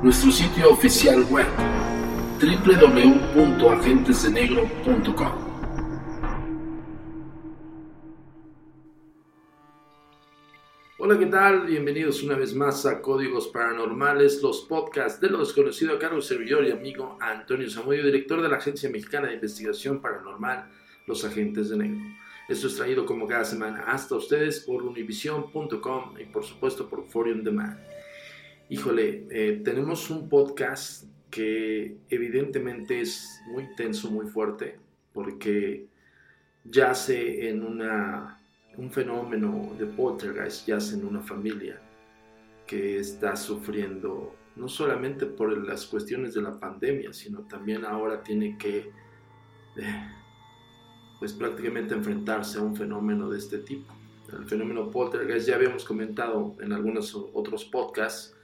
[0.00, 1.48] Nuestro sitio oficial web,
[2.40, 5.32] www.agentesdenegro.com.
[10.98, 11.66] Hola, ¿qué tal?
[11.66, 16.24] Bienvenidos una vez más a Códigos Paranormales, los podcasts de lo desconocido a cargo del
[16.24, 20.70] servidor y amigo Antonio Zamudio, director de la Agencia Mexicana de Investigación Paranormal,
[21.08, 21.98] Los Agentes de Negro.
[22.48, 27.42] Esto es traído como cada semana hasta ustedes por univision.com y por supuesto por Forum
[27.42, 27.97] Demand.
[28.70, 34.78] Híjole, eh, tenemos un podcast que evidentemente es muy intenso, muy fuerte,
[35.14, 35.86] porque
[36.64, 38.42] yace en una
[38.76, 41.80] un fenómeno de poltergeist yace en una familia
[42.66, 48.58] que está sufriendo no solamente por las cuestiones de la pandemia, sino también ahora tiene
[48.58, 48.90] que
[49.76, 50.08] eh,
[51.18, 53.94] pues prácticamente enfrentarse a un fenómeno de este tipo.
[54.30, 58.34] El fenómeno poltergeist ya habíamos comentado en algunos otros podcasts,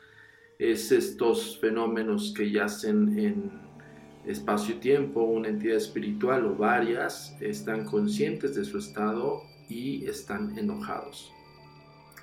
[0.58, 3.64] es estos fenómenos que yacen en
[4.26, 10.58] espacio y tiempo, una entidad espiritual o varias están conscientes de su estado y están
[10.58, 11.30] enojados.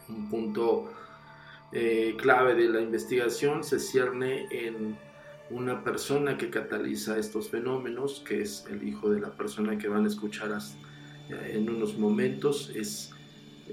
[0.10, 0.92] Un punto
[1.72, 4.98] eh, clave de la investigación se cierne en
[5.50, 10.06] una persona que cataliza estos fenómenos, que es el hijo de la persona que van
[10.06, 10.57] a escuchar
[11.30, 12.72] en unos momentos.
[12.75, 13.20] Es eh,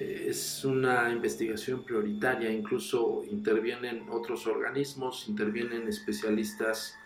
[0.00, 6.96] es una investigación prioritaria, incluso intervienen otros organismos, intervienen especialistas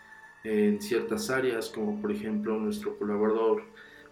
[0.43, 3.63] en ciertas áreas, como por ejemplo nuestro colaborador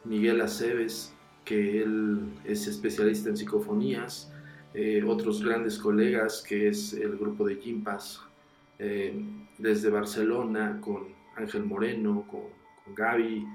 [0.04, 1.14] Miguel Aceves,
[1.46, 4.32] que él es especialista en psicofonías,
[4.74, 8.22] eh, otros grandes colegas, que es el grupo de Gimpas,
[8.80, 9.14] eh,
[9.58, 12.44] desde Barcelona, con Ángel Moreno, con,
[12.84, 13.46] con Gaby,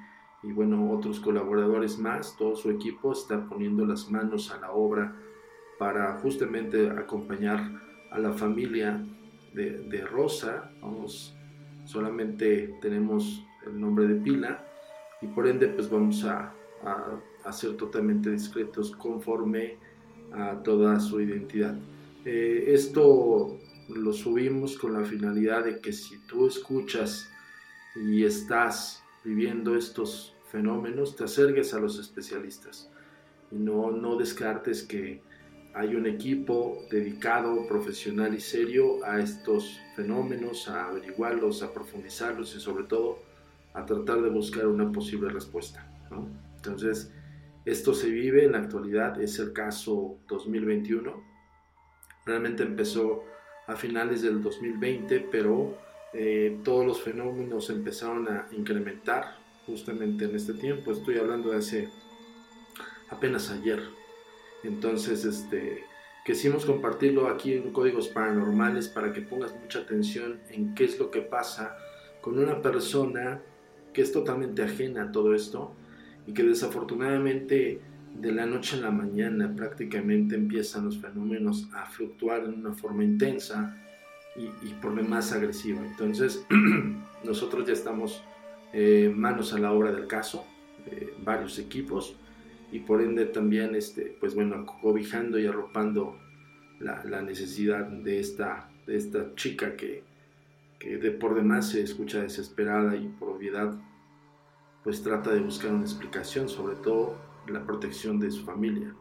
[0.47, 5.17] y bueno, otros colaboradores más, todo su equipo está poniendo las manos a la obra
[5.77, 7.83] para justamente acompañar
[8.13, 9.05] a la familia
[9.53, 10.71] de, Rosa.
[10.81, 11.35] Vamos,
[11.85, 14.65] solamente tenemos el nombre de pila
[15.21, 16.55] y por ende pues vamos a,
[17.45, 19.79] a, ser totalmente discretos conforme
[20.33, 21.77] a toda su identidad.
[22.25, 23.59] Eh, esto
[23.89, 27.29] lo subimos con la finalidad de que si tú escuchas
[27.97, 32.91] y estás viviendo estos fenómenos, te acerques a los especialistas
[33.51, 35.23] no, no descartes que
[35.75, 42.61] hay un equipo dedicado, profesional y serio a estos fenómenos, a averiguarlos, a profundizarlos y
[42.61, 43.19] sobre todo
[43.75, 45.87] a tratar de buscar una posible respuesta.
[46.57, 47.13] Entonces,
[47.67, 51.13] esto se vive en la actualidad, es el caso 2021.
[52.25, 53.25] Realmente empezó
[53.67, 55.77] a finales del 2020, pero
[56.15, 60.93] eh, todos los fenómenos empezaron a incrementar justamente en este tiempo.
[60.93, 61.89] Estoy hablando de hace
[63.11, 63.83] apenas ayer.
[64.63, 65.85] Entonces, este,
[66.25, 71.11] quisimos compartirlo aquí en Códigos Paranormales para que pongas mucha atención en qué es lo
[71.11, 71.77] que pasa
[72.21, 73.43] con una persona
[73.93, 75.73] que es totalmente ajena a todo esto
[76.27, 77.81] y que desafortunadamente
[78.21, 83.05] de la noche a la mañana prácticamente empiezan los fenómenos a fluctuar en una forma
[83.05, 83.77] intensa
[84.35, 85.81] y, y por demás agresiva.
[85.85, 86.45] Entonces,
[87.25, 88.23] nosotros ya estamos
[88.79, 90.45] eh, manos a la obra del caso,
[90.85, 92.15] eh, varios equipos,
[92.71, 96.19] y por ende también, este, pues bueno, cobijando y arropando
[96.79, 100.05] la, necesidad de esta, de esta chica que,
[100.79, 103.75] que de por demás se escucha desesperada y por obviedad,
[104.85, 107.17] pues trata de buscar una explicación, sobre todo
[107.49, 108.95] la protección de su familia.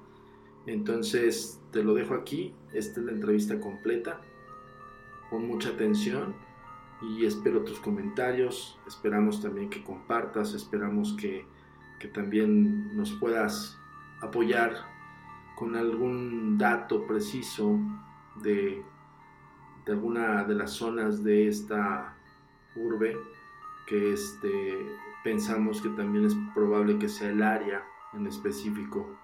[0.67, 4.21] Entonces, te lo dejo aquí, esta es la entrevista completa,
[5.29, 6.33] con mucha atención
[7.09, 11.45] y espero tus comentarios, esperamos también que compartas, esperamos que,
[12.13, 13.79] también nos puedas
[14.21, 14.75] apoyar
[15.55, 17.79] con algún dato preciso
[18.43, 18.83] de,
[19.87, 22.15] de, alguna de las zonas de esta
[22.75, 23.17] urbe
[23.87, 24.85] que este,
[25.23, 29.17] pensamos que también es probable que sea el área en específico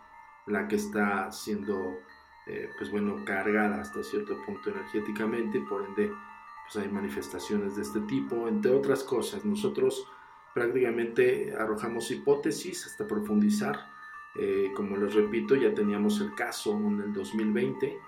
[0.48, 2.00] la que está siendo
[2.48, 6.12] eh, pues bueno cargada hasta cierto punto energéticamente por ende
[6.64, 9.46] pues, hay manifestaciones de este tipo, entre otras cosas.
[9.46, 10.08] Nosotros
[10.54, 13.90] prácticamente arrojamos hipótesis hasta profundizar.
[14.36, 18.00] Eh, como les repito, ya teníamos el caso en el 2020.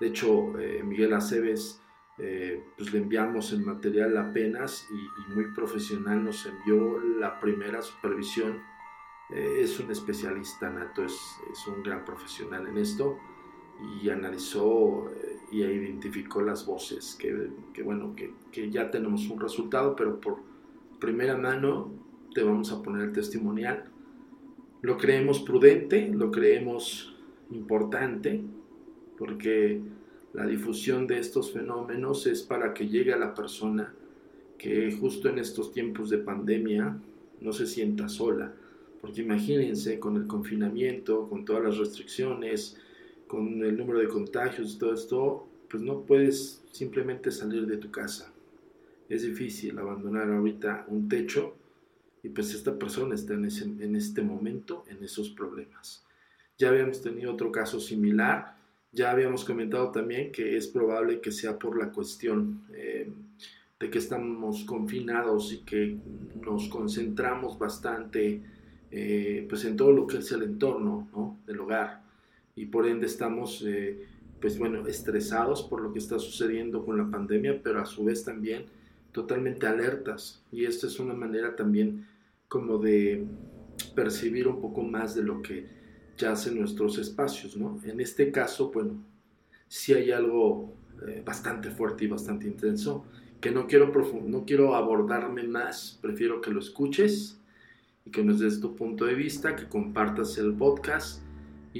[0.00, 1.82] De hecho, eh, Miguel Aceves,
[2.18, 8.62] eh, pues le enviamos el material apenas y, muy profesional nos envió la primera supervisión.
[9.30, 11.14] es un especialista nato, es,
[11.52, 13.18] es, un gran profesional en esto
[14.00, 15.12] y analizó
[15.50, 20.38] y identificó las voces, que, bueno, que, que, ya tenemos un resultado, pero por
[20.98, 21.90] primera mano
[22.34, 23.84] te vamos a poner el testimonial.
[24.82, 27.16] Lo creemos prudente, lo creemos
[27.50, 28.42] importante,
[29.16, 29.80] porque
[30.34, 33.94] la difusión de estos fenómenos es para que llegue a la persona
[34.58, 36.98] que justo en estos tiempos de pandemia
[37.40, 38.52] no se sienta sola,
[39.00, 42.76] porque imagínense con el confinamiento, con todas las restricciones,
[43.28, 47.90] con el número de contagios y todo esto, pues no puedes simplemente salir de tu
[47.90, 48.32] casa.
[49.08, 51.54] Es difícil abandonar ahorita un techo
[52.22, 56.04] y pues esta persona está en, ese, en este momento en esos problemas.
[56.58, 58.56] Ya habíamos tenido otro caso similar,
[58.90, 63.12] ya habíamos comentado también que es probable que sea por la cuestión eh,
[63.78, 65.98] de que estamos confinados y que
[66.40, 68.42] nos concentramos bastante
[68.90, 71.38] eh, pues en todo lo que es el entorno ¿no?
[71.46, 72.07] del hogar
[72.58, 74.04] y por ende estamos, eh,
[74.40, 78.24] pues bueno, estresados por lo que está sucediendo con la pandemia, pero a su vez
[78.24, 78.66] también
[79.12, 80.42] totalmente alertas.
[80.50, 82.04] Y esta es una manera también
[82.48, 83.24] como de
[83.94, 85.66] percibir un poco más de lo que
[86.16, 87.80] ya hacen nuestros espacios, ¿no?
[87.84, 89.04] En este caso, bueno,
[89.68, 90.74] sí hay algo
[91.06, 93.04] eh, bastante fuerte y bastante intenso
[93.40, 93.92] que no quiero,
[94.26, 97.38] no quiero abordarme más, prefiero que lo escuches
[98.04, 101.22] y que nos des tu punto de vista, que compartas el podcast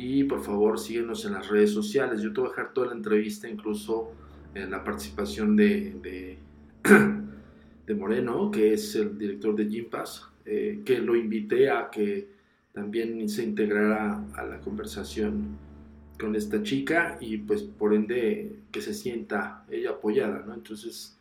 [0.00, 2.22] y por favor síguenos en las redes sociales.
[2.22, 4.12] Yo te voy a dejar toda la entrevista, incluso
[4.54, 6.38] en la participación de,
[7.86, 12.28] de, Moreno, que es el director de Gimpass, eh, que lo invité a que
[12.72, 15.58] también se integrara a la conversación
[16.20, 20.54] con esta chica y pues por ende que se sienta ella apoyada, ¿no?
[20.54, 21.18] Entonces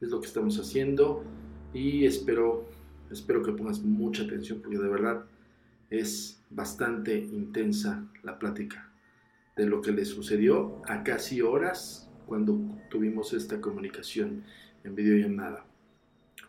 [0.00, 1.24] es lo que estamos haciendo
[1.74, 2.68] y espero,
[3.10, 5.24] espero que pongas mucha atención porque de verdad
[5.90, 8.90] es bastante intensa la plática
[9.56, 14.44] de lo que le sucedió a casi horas cuando tuvimos esta comunicación
[14.84, 15.66] en videollamada.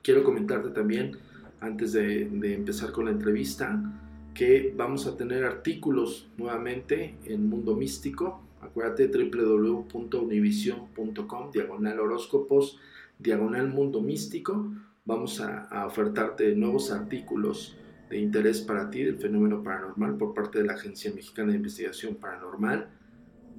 [0.04, 1.18] Quiero comentarte también,
[1.60, 2.22] antes de,
[2.54, 3.82] empezar con la entrevista,
[4.34, 8.44] que vamos a tener artículos nuevamente en Mundo Místico.
[8.62, 12.80] Acuérdate www.univision.com, diagonal horóscopos,
[13.20, 14.72] diagonal Mundo Místico.
[15.06, 17.78] Vamos a, ofertarte nuevos artículos
[18.12, 22.16] de interés para ti del fenómeno paranormal por parte de la Agencia Mexicana de Investigación
[22.16, 22.90] Paranormal.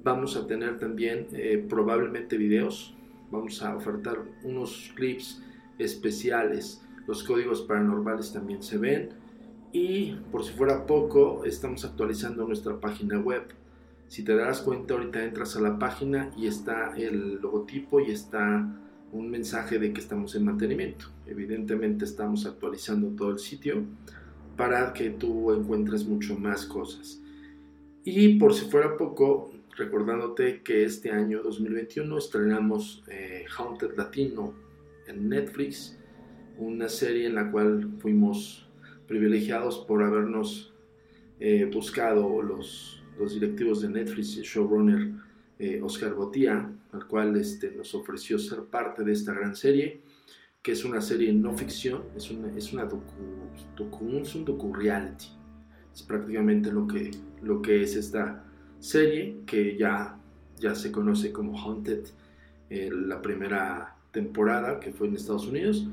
[0.03, 2.95] Vamos a tener también eh, probablemente videos.
[3.31, 5.41] Vamos a ofertar unos clips
[5.79, 6.83] especiales.
[7.07, 9.09] Los códigos paranormales también se ven
[9.71, 13.41] y por si fuera poco, estamos actualizando nuestra página web.
[14.07, 18.69] Si te das cuenta, ahorita entras a la página y está el logotipo y está
[19.11, 21.07] un mensaje de que estamos en mantenimiento.
[21.25, 23.83] Evidentemente estamos actualizando todo el sitio
[24.55, 27.21] para que tú encuentres mucho más cosas.
[28.03, 34.53] Y por si fuera poco, recordándote que este año 2021 estrenamos eh, Haunted Latino
[35.07, 35.97] en Netflix,
[36.57, 38.67] una serie en la cual fuimos
[39.07, 40.73] privilegiados por habernos
[41.39, 45.11] eh, buscado los, los, directivos de Netflix y showrunner
[45.59, 50.01] eh, Oscar Botía, al cual este, nos ofreció ser parte de esta gran serie,
[50.63, 55.25] que es una serie no ficción, es una, es una docu, es un docu-reality.
[55.93, 58.45] Es prácticamente lo que, lo que es esta
[58.79, 60.17] serie, que ya,
[60.57, 62.05] ya se conoce como Haunted,
[62.69, 65.85] eh, la primera temporada que fue en Estados Unidos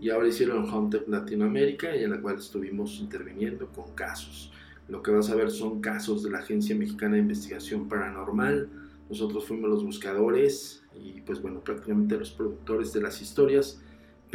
[0.00, 4.52] y ahora hicieron Haunted Latinoamérica y en la cual estuvimos interviniendo con casos.
[4.88, 8.68] Lo que vas a ver son casos de la Agencia Mexicana de Investigación Paranormal.
[9.08, 13.80] Nosotros fuimos los buscadores y pues bueno, prácticamente los productores de las historias,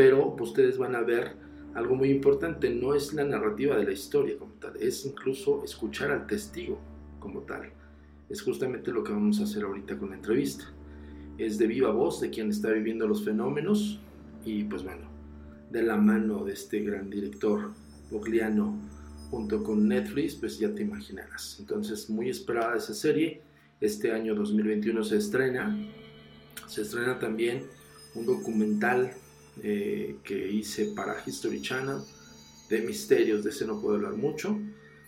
[0.01, 1.35] pero ustedes van a ver
[1.75, 6.09] algo muy importante, no es la narrativa de la historia como tal, es incluso escuchar
[6.09, 6.79] al testigo
[7.19, 7.71] como tal.
[8.27, 10.63] Es justamente lo que vamos a hacer ahorita con la entrevista.
[11.37, 13.99] Es de viva voz de quien está viviendo los fenómenos
[14.43, 15.07] y pues bueno,
[15.69, 17.69] de la mano de este gran director
[18.09, 18.79] Bogliano
[19.29, 21.57] junto con Netflix, pues ya te imaginarás.
[21.59, 23.43] Entonces, muy esperada esa serie.
[23.79, 25.77] Este año 2021 se estrena.
[26.65, 27.67] Se estrena también
[28.15, 29.13] un documental
[29.63, 32.01] eh, que hice para History Channel
[32.69, 34.59] de misterios, de ese no puedo hablar mucho.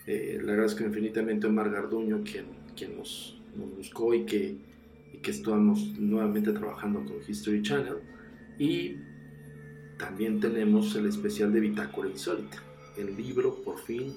[0.06, 2.46] Eh, le agradezco infinitamente a Omar Garduño, quien,
[2.76, 4.58] quien nos, nos buscó y que,
[5.14, 7.96] y que estamos nuevamente trabajando con History Channel.
[8.60, 8.98] Y
[9.98, 12.62] también tenemos el especial de Bitácora Insólita,
[12.98, 14.14] el libro por fin.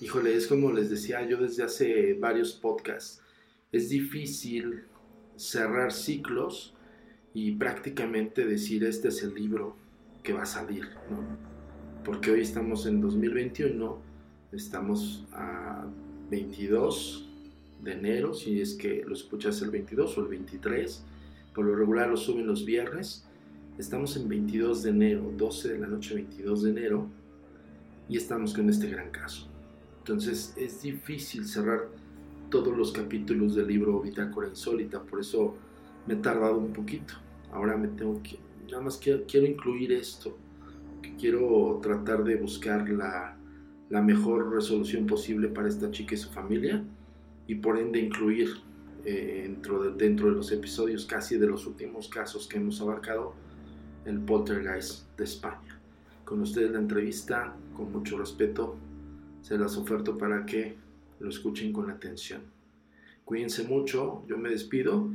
[0.00, 3.20] Híjole, es como les decía yo desde hace varios podcasts,
[3.72, 4.84] es difícil
[5.34, 6.75] cerrar ciclos
[7.36, 9.76] y prácticamente decir este es el libro
[10.22, 10.88] que va a salir.
[12.02, 13.98] Porque hoy estamos en 2021,
[14.52, 15.84] estamos a
[16.30, 17.28] 22
[17.82, 21.04] de enero, si es que lo escuchas el 22 o el 23,
[21.54, 23.26] por lo regular lo suben los viernes
[23.76, 27.06] Estamos en 22 de enero, 12 de la noche 22 de enero,
[28.08, 29.46] y estamos con este gran caso.
[29.98, 31.86] Entonces es difícil cerrar
[32.48, 35.54] todos los capítulos del libro Bitácora Insólita, por eso
[36.06, 37.25] me he tardado un poquito.
[37.52, 38.38] Ahora me tengo que,
[38.70, 40.36] nada más quiero, quiero incluir esto,
[41.02, 43.36] que quiero tratar de buscar la,
[43.88, 46.82] la mejor resolución posible para esta chica y su familia,
[47.46, 48.50] y por ende incluir
[49.04, 53.34] eh, dentro, de, dentro de los episodios casi de los últimos casos que hemos abarcado,
[54.04, 55.80] el poltergeist de España.
[56.24, 58.76] Con ustedes la entrevista, con mucho respeto,
[59.42, 60.76] se las oferto para que
[61.20, 62.42] lo escuchen con atención.
[63.24, 65.08] Cuídense mucho, yo me despido.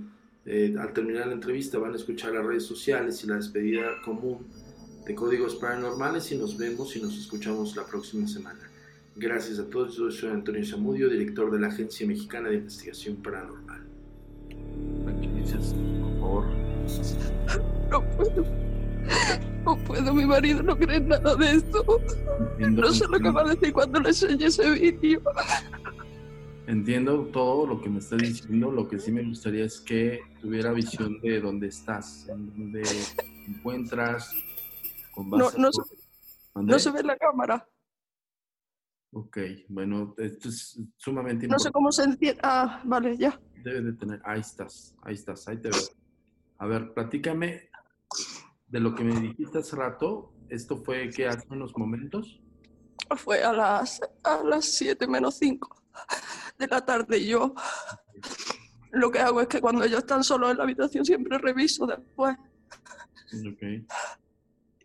[0.46, 4.48] Eh, al terminar la entrevista van a escuchar las redes sociales y la despedida común
[5.06, 8.60] de Códigos Paranormales y nos vemos y nos escuchamos la próxima semana.
[9.16, 13.82] Gracias a todos, yo soy Antonio Zamudio, director de la Agencia Mexicana de Investigación Paranormal.
[16.02, 16.46] por favor.
[17.90, 18.46] No puedo.
[19.66, 21.84] No puedo, mi marido no cree nada de esto.
[22.58, 25.22] no sé lo que va a decir cuando le enseñe ese vídeo.
[26.68, 28.72] Entiendo todo lo que me está diciendo.
[28.72, 33.52] Lo que sí me gustaría es que tuviera visión de dónde estás, en dónde te
[33.52, 34.34] encuentras.
[35.12, 35.82] Con base no, no, se,
[36.56, 37.68] no se ve la cámara.
[39.14, 39.38] Ok,
[39.68, 41.48] bueno, esto es sumamente importante.
[41.48, 42.40] No sé cómo se entiende.
[42.44, 43.40] Ah, vale, ya.
[43.64, 44.22] Debe de tener.
[44.24, 45.82] Ahí estás, ahí estás, ahí te veo.
[46.60, 47.70] A ver, platícame
[48.68, 52.40] de lo que me dijiste hace rato, ¿esto fue que hace unos momentos?
[53.18, 55.82] Fue a las, a las 7 menos 5
[56.62, 57.54] de la tarde yo.
[58.92, 62.38] lo que hago es que cuando ellos están solos en la habitación siempre reviso después.
[63.52, 63.64] Ok.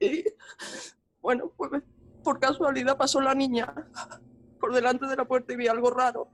[0.00, 0.25] Y
[1.21, 1.83] bueno, pues
[2.23, 3.73] por casualidad pasó la niña
[4.59, 6.30] por delante de la puerta y vi algo raro.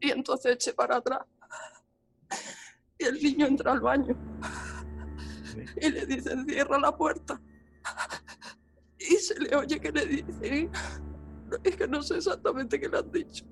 [0.00, 1.20] Y entonces eché para atrás.
[2.98, 4.16] Y el niño entra al baño.
[5.80, 7.40] Y le dicen, cierra la puerta.
[8.98, 10.70] Y se le oye que le dicen,
[11.62, 13.44] es que no sé exactamente qué le han dicho.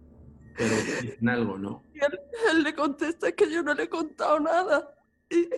[0.56, 1.82] Pero dicen algo, ¿no?
[1.94, 2.18] Y él,
[2.50, 4.94] él le contesta, es que yo no le he contado nada.
[5.30, 5.48] Y,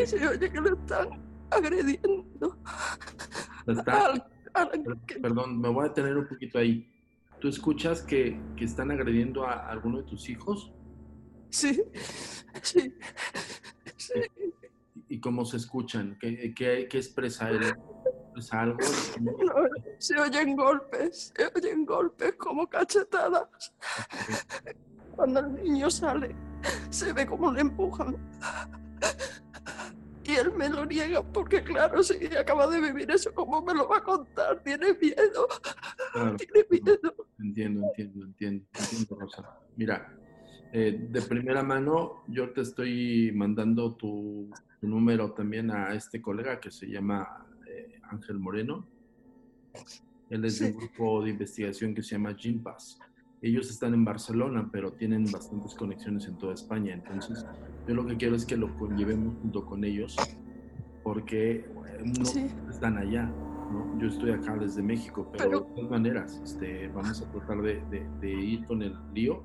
[0.00, 1.08] y se oye que lo están
[1.50, 2.58] agrediendo.
[3.66, 4.70] Está- Al- al-
[5.06, 6.90] Per- Perdón, me voy a detener un poquito ahí.
[7.40, 10.72] ¿Tú escuchas que, que están agrediendo a alguno de tus hijos?
[11.50, 11.82] Sí,
[12.62, 12.94] sí,
[13.96, 14.12] sí.
[15.08, 16.16] ¿Y cómo se escuchan?
[16.20, 17.60] ¿Qué, qué, qué expresa él?
[18.36, 18.78] ¿Expresa algo?
[19.20, 19.54] No,
[19.98, 23.72] se oyen golpes, se oyen golpes como cachetadas.
[25.14, 26.36] Cuando el niño sale,
[26.90, 28.16] se ve como le empujan.
[30.24, 33.88] Y él me lo niega porque, claro, si acaba de vivir eso, ¿cómo me lo
[33.88, 34.60] va a contar?
[34.62, 35.46] Tiene miedo,
[36.12, 36.36] Claro.
[36.36, 37.14] tiene miedo.
[37.38, 39.58] Entiendo, entiendo, entiendo, entiendo, Rosa.
[39.76, 40.12] Mira,
[40.72, 44.50] eh, de primera mano, yo te estoy mandando tu,
[44.80, 47.45] tu número también a este colega que se llama
[48.10, 48.86] Ángel Moreno.
[50.30, 52.98] Él es de un grupo de investigación que se llama GIMPAS.
[53.42, 56.94] Ellos están en Barcelona, pero tienen bastantes conexiones en toda España.
[56.94, 57.44] Entonces,
[57.86, 60.16] yo lo que quiero es que lo llevemos junto con ellos,
[61.04, 61.64] porque eh,
[62.18, 62.46] no Sí.
[62.70, 63.30] están allá.
[63.70, 63.98] ¿no?
[64.00, 67.80] Yo estoy acá desde México, pero, Pero- de todas maneras, este, vamos a tratar de,
[67.90, 69.42] de- de ir con el lío.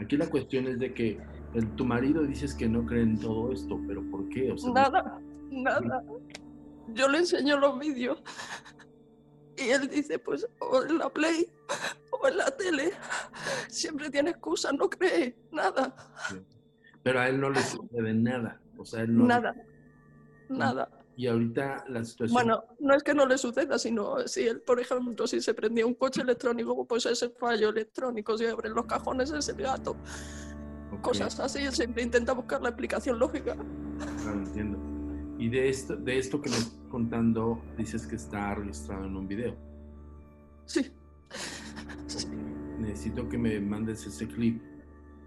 [0.00, 1.18] Aquí la cuestión es de que
[1.54, 4.52] el- tu marido dices que no cree en todo esto, pero ¿por qué?
[4.52, 6.02] O sea, Nada, nada.
[6.88, 8.22] Yo le enseño los vídeos
[9.56, 11.48] y él dice, pues, o en la Play
[12.10, 12.92] o en la tele.
[13.68, 15.94] Siempre tiene excusas, no cree, nada,
[17.02, 18.60] Pero a él no le sucede nada.
[18.78, 19.24] O sea, él no.
[19.24, 19.54] nada,
[20.48, 20.90] nada.
[21.16, 22.34] Y ahorita la situación.
[22.34, 25.86] Bueno, no es que no le suceda, sino si él, por ejemplo, si se prendía
[25.86, 29.96] un coche electrónico, pues ese fallo electrónico, si abren los cajones es el gato.
[31.00, 33.54] Cosas así, él siempre intenta buscar la explicación lógica.
[33.54, 34.95] Claro, entiendo.
[35.38, 39.28] Y de esto, de esto que me estás contando, dices que está registrado en un
[39.28, 39.54] video.
[40.64, 40.90] Sí.
[42.06, 42.26] Sí.
[42.78, 44.62] Necesito que me mandes ese clip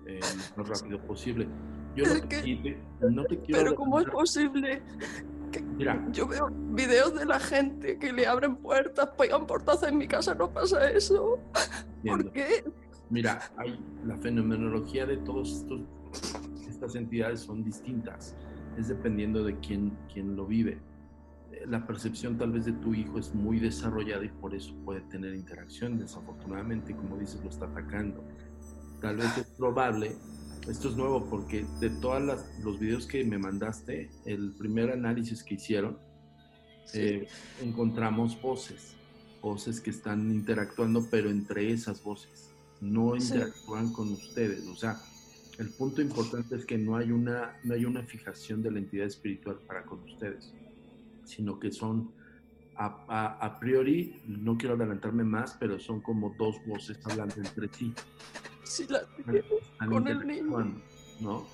[0.05, 0.19] eh,
[0.55, 1.47] lo más rápido posible.
[1.95, 4.81] Yo no que- te, no te quiero Pero ¿cómo es posible?
[5.77, 10.07] Mira, Yo veo videos de la gente que le abren puertas, pegan portazos en mi
[10.07, 11.39] casa, no pasa eso.
[11.97, 12.23] entiendo.
[12.25, 12.63] ¿Por qué?
[13.09, 15.65] Mira, hay la fenomenología de todas
[16.69, 18.35] estas entidades son distintas.
[18.79, 20.79] Es dependiendo de quién, quién lo vive.
[21.51, 25.01] Eh, La percepción tal vez de tu hijo es muy desarrollada y por eso puede
[25.01, 25.99] tener interacción.
[25.99, 28.23] Desafortunadamente, como dices, lo está atacando.
[29.01, 30.15] Tal vez es probable,
[30.69, 32.21] esto es nuevo porque de todos
[32.63, 35.97] los videos que me mandaste, el primer análisis que hicieron,
[36.93, 37.27] eh,
[37.61, 38.95] encontramos voces,
[39.41, 43.33] voces que están interactuando, pero entre esas voces, no Sí.
[43.33, 44.67] interactúan con ustedes.
[44.67, 44.97] O sea,
[45.59, 49.05] el punto importante es que no hay una, no hay una fijación de la entidad
[49.07, 50.53] espiritual para con ustedes,
[51.25, 52.11] sino que son
[52.77, 57.67] a, a- a priori, no quiero adelantarme más, pero son como dos voces hablando entre
[57.73, 57.93] sí
[58.63, 60.81] Sí, la están con el niño.
[61.19, 61.45] ¿no?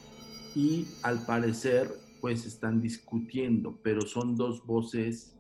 [0.54, 1.90] Y al parecer,
[2.22, 5.36] pues están discutiendo, pero son dos voces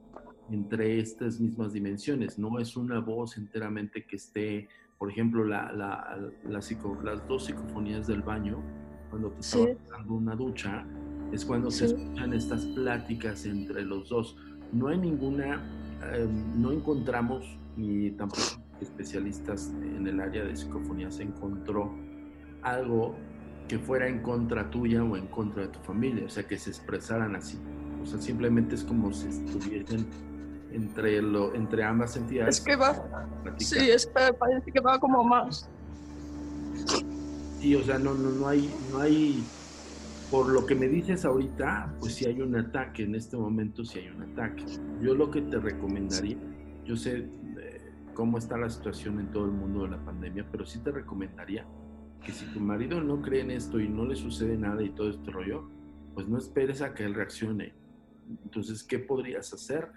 [0.49, 2.37] entre estas mismas dimensiones.
[2.39, 7.45] No es una voz enteramente que esté, por ejemplo, la, la, la psico- las dos
[7.45, 8.57] psicofonías del baño,
[9.09, 9.59] cuando te Sí.
[9.61, 10.85] estaba dando una ducha,
[11.31, 14.37] es cuando se escuchan estas pláticas entre los dos.
[14.71, 15.61] No hay ninguna,
[16.13, 16.27] eh,
[16.57, 18.41] no encontramos, ni tampoco
[18.81, 21.93] especialistas en el área de psicofonía se encontró
[22.61, 23.15] algo
[23.67, 26.69] que fuera en contra tuya o en contra de tu familia, o sea, que se
[26.69, 27.57] expresaran así.
[28.01, 30.05] O sea, simplemente es como si estuviesen
[30.75, 32.59] entre, lo, entre ambas entidades.
[32.59, 32.93] Es que va,
[33.57, 35.69] sí, es que parece que va como más.
[37.59, 39.43] Sí, o sea, no, no, no hay, no hay,
[40.29, 43.99] por lo que me dices ahorita, pues sí hay un ataque, en este momento sí
[43.99, 44.65] hay un ataque.
[45.01, 46.37] Yo lo que te recomendaría,
[46.83, 50.65] yo sé eh, cómo está la situación en todo el mundo de la pandemia, pero
[50.65, 51.65] sí te recomendaría
[52.21, 55.09] que si tu marido no cree en esto y no le sucede nada y todo
[55.09, 55.69] este rollo,
[56.13, 57.73] pues no esperes a que él reaccione.
[58.43, 59.91] Entonces, ¿qué podrías hacer?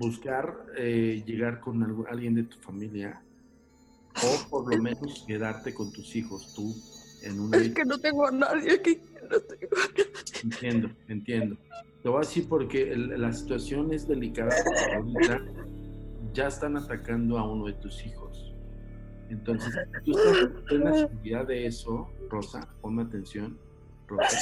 [0.00, 3.20] Buscar eh, llegar con algo- alguien de tu familia
[4.24, 6.74] o por lo menos quedarte con tus hijos tú
[7.22, 7.58] en una...
[7.58, 8.98] Es que no tengo a nadie aquí.
[9.30, 10.10] no tengo a nadie.
[10.42, 11.56] Entiendo, entiendo.
[12.02, 14.54] Te voy a decir porque el- la situación es delicada.
[14.64, 15.44] porque Ahorita
[16.32, 18.54] ya están atacando a uno de tus hijos.
[19.28, 19.72] Entonces,
[20.04, 23.58] tú estás en la seguridad de eso, Rosa, ponme atención,
[24.08, 24.38] Rosa.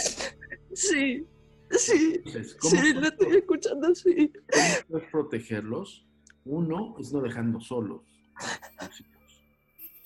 [0.73, 1.27] Sí,
[1.71, 2.23] sí,
[2.61, 4.33] sí, le estoy escuchando, sí.
[4.53, 6.07] ¿Cómo puedes protegerlos?
[6.45, 8.03] Uno es no dejando solos.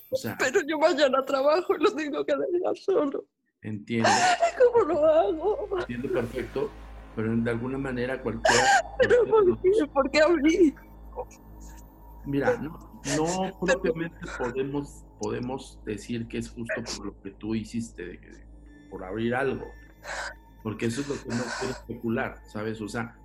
[0.09, 3.25] O sea, Pero yo mañana trabajo y lo tengo que dejar solo.
[3.61, 4.09] entiendo,
[4.73, 5.79] ¿Cómo lo hago?
[5.79, 6.69] entiendo perfecto,
[7.15, 8.63] pero de alguna manera cualquiera...
[8.99, 9.71] ¿Pero por qué?
[9.93, 10.75] ¿Por qué abrí?
[12.25, 12.77] Mira, no,
[13.17, 18.19] no propiamente podemos, podemos decir que es justo por lo que tú hiciste,
[18.89, 19.65] por abrir algo,
[20.63, 22.81] porque eso es lo que no quiero especular, ¿sabes?
[22.81, 23.15] O sea,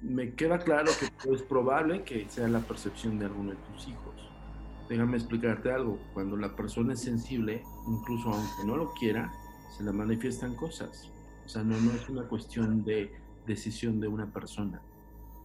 [0.00, 4.30] me queda claro que es probable que sea la percepción de alguno de tus hijos.
[4.88, 9.32] Déjame explicarte algo, cuando la persona es sensible, incluso aunque no lo quiera,
[9.76, 11.10] se le manifiestan cosas.
[11.44, 13.12] O sea, no, no es una cuestión de
[13.46, 14.80] decisión de una persona.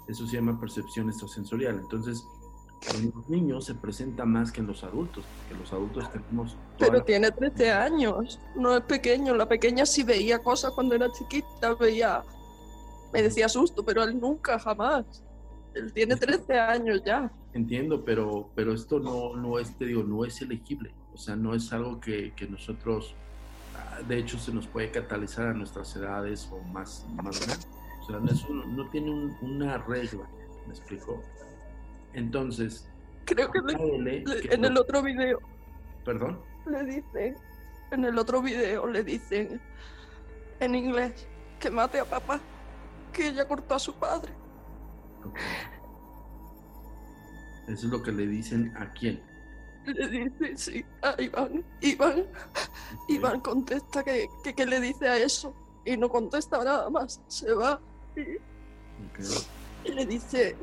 [0.07, 1.79] Eso se llama percepción extrasensorial.
[1.79, 2.25] Entonces,
[2.95, 6.55] en los niños se presenta más que en los adultos, porque los adultos tenemos...
[6.77, 9.35] Pero la- tiene 13 años, no es pequeño.
[9.35, 12.23] La pequeña sí veía cosas cuando era chiquita, veía,
[13.11, 15.23] me decía susto, pero él nunca, jamás.
[15.73, 17.31] Él tiene 13 años ya.
[17.53, 20.93] Entiendo, pero, pero esto no, no es, te digo, no es elegible.
[21.13, 23.15] O sea, no es algo que, que nosotros,
[23.75, 27.67] ah, de hecho, se nos puede catalizar a nuestras edades o más, más grandes.
[28.01, 30.29] O sea, no, es un- no tiene un- una regla,
[30.67, 31.21] ¿me explico?
[32.13, 32.87] Entonces,
[33.25, 35.39] Creo que le- en no- el otro video
[36.05, 37.35] Perdón, le dicen,
[37.91, 39.59] en el otro video le dicen
[40.61, 41.27] en inglés
[41.59, 42.39] que mate a papá,
[43.11, 44.31] que ella cortó a su padre.
[47.67, 49.21] eso es lo que le dicen a quién.
[49.85, 51.63] Le dice, sí, a Iván.
[51.81, 52.25] Iván,
[53.09, 55.53] Iván contesta que, que, que le dice a eso
[55.85, 57.21] y no contesta nada más.
[57.27, 57.79] Se va
[58.15, 58.21] y,
[59.89, 60.55] y le dice,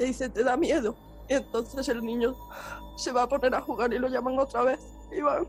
[0.00, 0.96] le dice, te da miedo.
[1.28, 2.34] Y entonces el niño
[2.96, 4.80] se va a poner a jugar y lo llaman otra vez,
[5.12, 5.46] Iván.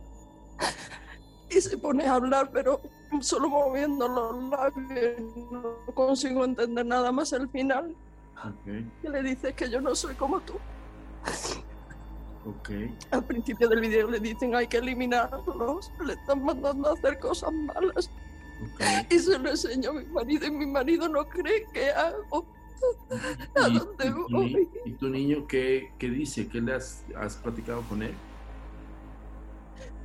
[1.50, 2.82] Y se pone a hablar, pero
[3.22, 5.22] solo moviendo los labios.
[5.52, 7.96] No consigo entender nada más el final.
[8.38, 10.54] Ok, Que le dice que yo no soy como tú.
[13.12, 17.54] Al principio del video le dicen hay que eliminarlos, le están mandando a hacer cosas
[17.54, 18.10] malas.
[19.10, 22.46] Y se lo enseño a mi marido y mi marido no cree que hago.
[23.56, 24.54] ¿A ¿Y, dónde y tu, voy?
[24.54, 26.48] ni- y tu niño qué, qué dice?
[26.50, 28.24] ¿Qué le has, has platicado con él?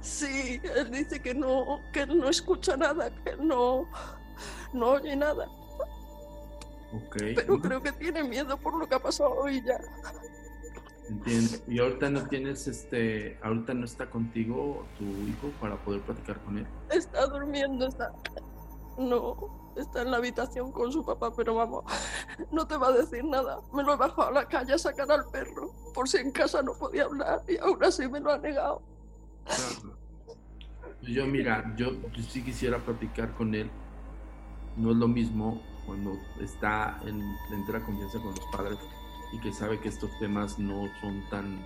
[0.01, 3.91] Sí, él dice que no, que él no escucha nada, que él no,
[4.73, 5.47] no oye nada.
[6.91, 9.79] Ok, Pero creo que tiene miedo por lo que ha pasado hoy ya.
[11.09, 11.59] entiendo.
[11.67, 16.59] ¿Y ahorita no tienes, este, ahorita no está contigo tu hijo para poder platicar con
[16.59, 16.73] él?
[16.91, 18.13] Está durmiendo, está.
[18.99, 21.85] No, está en la habitación con su papá, pero vamos,
[22.51, 23.61] no te va a decir nada.
[23.73, 26.63] Me lo he bajado a la calle a sacar al perro, por si en casa
[26.63, 28.83] no podía hablar y aún así me lo ha negado.
[29.45, 29.97] Claro.
[31.03, 33.71] Yo, mira, yo, yo sí quisiera platicar con él.
[34.77, 38.79] No es lo mismo cuando está en entera confianza con los padres
[39.33, 41.65] y que sabe que estos temas no son tan,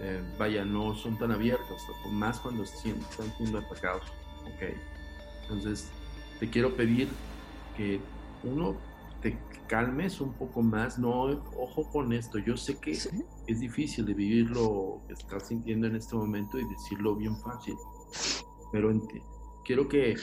[0.00, 4.02] eh, vaya, no son tan abiertos, más cuando están siendo atacados.
[4.42, 4.76] Ok.
[5.42, 5.90] Entonces,
[6.40, 7.08] te quiero pedir
[7.76, 8.00] que
[8.42, 8.74] uno
[9.20, 10.98] te calmes un poco más.
[10.98, 11.24] No,
[11.56, 12.38] ojo con esto.
[12.38, 16.66] Yo sé que es difícil de vivir lo que estás sintiendo en este momento y
[16.66, 17.76] decirlo bien fácil.
[18.72, 18.90] Pero
[19.64, 20.16] quiero que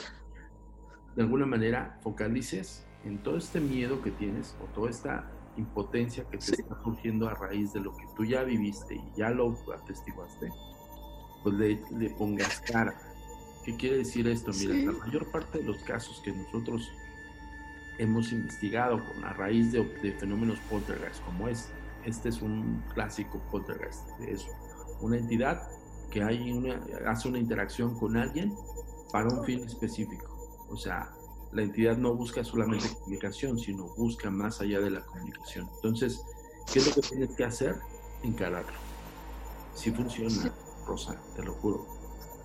[1.16, 6.38] de alguna manera focalices en todo este miedo que tienes o toda esta impotencia que
[6.38, 10.50] te está surgiendo a raíz de lo que tú ya viviste y ya lo atestiguaste,
[11.44, 12.96] pues le, le pongas cara.
[13.68, 14.52] ¿Qué quiere decir esto?
[14.58, 14.86] Mira, Sí.
[14.86, 16.90] la mayor parte de los casos que nosotros
[17.98, 21.68] hemos investigado con, a raíz de, de fenómenos poltergeist, como es,
[22.06, 24.48] este es un clásico poltergeist, es
[25.02, 25.68] una entidad
[26.10, 28.56] que hay una, hace una interacción con alguien
[29.12, 30.66] para un fin específico.
[30.70, 31.12] O sea,
[31.52, 35.68] la entidad no busca solamente comunicación, sino busca más allá de la comunicación.
[35.76, 36.24] Entonces,
[36.72, 37.76] ¿qué es lo que tienes que hacer?
[38.24, 38.80] Encararlo.
[39.76, 40.54] Si funciona,
[40.86, 41.97] Rosa, te lo juro.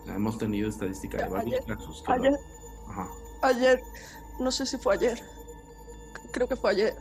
[0.06, 2.02] Hemos tenido estadística de varios Ayer- casos.
[2.06, 2.40] que lo- ayer-
[2.88, 3.08] Ajá.
[3.42, 3.82] Ayer,
[4.40, 5.20] no sé si fue ayer,
[6.32, 6.94] creo que fue ayer.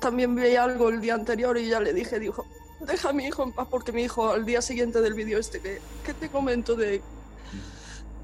[0.00, 2.44] También vi algo el día anterior y ya le dije, dijo,
[2.80, 5.60] deja a mi hijo en paz porque mi hijo al día siguiente del vídeo este
[5.60, 7.00] que, que te comento de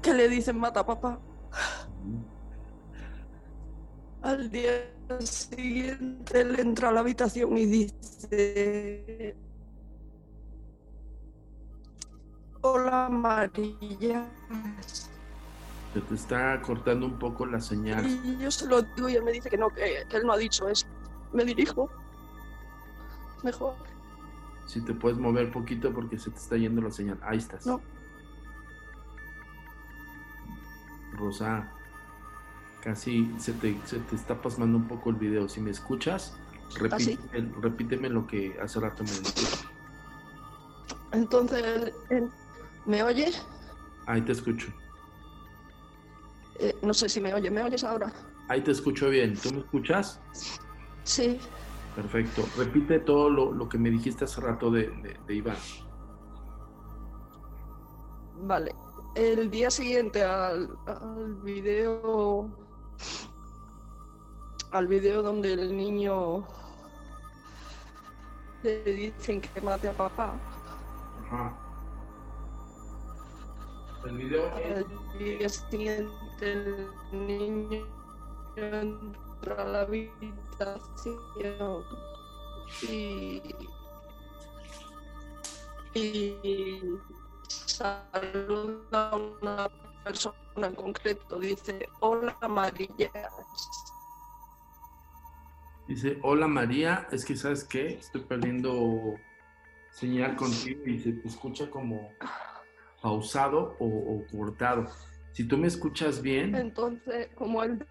[0.01, 1.19] que le dicen mata a papá.
[4.21, 4.87] Al día
[5.19, 9.35] siguiente él entra a la habitación y dice,
[12.61, 14.27] hola María.
[15.93, 18.07] Se te está cortando un poco la señal.
[18.07, 20.33] Y yo se lo digo y él me dice que no, que, que él no
[20.33, 20.87] ha dicho eso.
[21.33, 21.89] Me dirijo.
[23.43, 23.75] Mejor.
[24.67, 27.19] Si te puedes mover poquito porque se te está yendo la señal.
[27.23, 27.65] Ahí estás.
[27.65, 27.81] No.
[31.13, 31.69] Rosa,
[32.81, 35.49] casi se te, se te está pasando un poco el video.
[35.49, 36.37] Si me escuchas,
[36.79, 39.67] repíteme, repíteme lo que hace rato me dijiste.
[41.11, 42.29] Entonces, eh,
[42.85, 43.45] ¿me oyes?
[44.05, 44.67] Ahí te escucho.
[46.59, 47.51] Eh, no sé si me oyes.
[47.51, 48.11] ¿Me oyes ahora?
[48.49, 49.35] Ahí te escucho bien.
[49.35, 50.19] ¿Tú me escuchas?
[51.03, 51.39] Sí.
[51.95, 52.43] Perfecto.
[52.57, 55.57] Repite todo lo, lo que me dijiste hace rato de, de, de Iván.
[58.43, 58.73] Vale.
[59.15, 62.49] El día siguiente al, al video
[64.71, 66.47] al video donde el niño
[68.63, 70.33] le dicen que mate a papá.
[71.25, 71.57] Ajá.
[74.05, 74.57] El video.
[74.57, 74.85] El
[75.19, 76.11] día siguiente
[76.41, 77.85] el niño
[78.55, 81.83] entra a la habitación
[82.89, 83.41] y,
[85.93, 86.81] y
[87.47, 89.69] saluda a una
[90.03, 91.39] persona en concreto.
[91.39, 93.11] Dice, hola María.
[95.87, 99.15] Dice, hola María, es que sabes qué, estoy perdiendo
[99.91, 102.11] señal contigo y se te escucha como
[103.01, 104.87] pausado o, o cortado.
[105.31, 106.55] Si tú me escuchas bien...
[106.55, 107.85] Entonces, como él...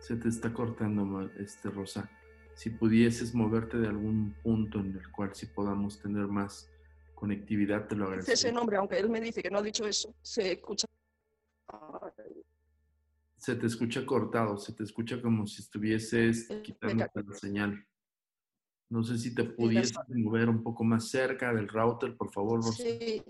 [0.00, 2.10] Se te está cortando, este Rosa.
[2.54, 6.70] Si pudieses moverte de algún punto en el cual sí podamos tener más
[7.14, 8.34] conectividad, te lo agradecería.
[8.34, 10.86] Ese nombre, aunque él me dice que no ha dicho eso, se escucha...
[13.38, 17.86] Se te escucha cortado, se te escucha como si estuvieses quitando la señal.
[18.92, 22.82] No sé si te pudieses mover un poco más cerca del router, por favor, Rosa.
[22.82, 23.24] Sí,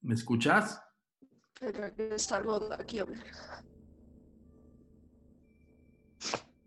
[0.00, 0.82] ¿Me escuchas?
[1.60, 3.22] pero que salgo de aquí ver.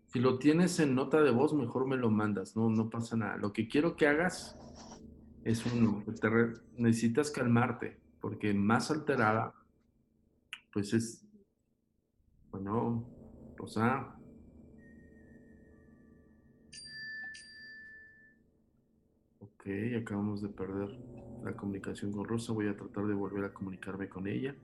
[0.06, 3.36] Si lo tienes en nota de voz, mejor me lo mandas, no, no pasa nada.
[3.36, 4.58] Lo que quiero que hagas
[5.44, 6.30] es uno, te
[6.72, 9.54] necesitas calmarte, porque más alterada,
[10.72, 11.22] pues es,
[12.50, 13.06] bueno,
[13.58, 14.16] Rosa.
[19.60, 19.68] Ok,
[20.00, 20.88] acabamos de perder
[21.44, 24.54] la comunicación con Rosa, voy a tratar de volver a comunicarme con ella.